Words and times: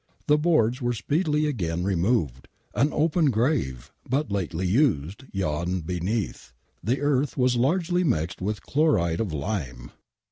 The 0.25 0.39
boards 0.39 0.81
were 0.81 0.93
speedily 0.93 1.45
again 1.45 1.83
removed. 1.83 2.47
An 2.73 2.89
open 2.91 3.29
grave, 3.29 3.91
but 4.09 4.31
lately 4.31 4.65
used, 4.65 5.25
yawned 5.31 5.85
beneath!! 5.85 6.53
The 6.83 7.01
earth 7.01 7.37
was 7.37 7.55
largely 7.55 8.03
mixed 8.03 8.41
with 8.41 8.63
chloride 8.63 9.19
of 9.19 9.31
lime 9.31 9.91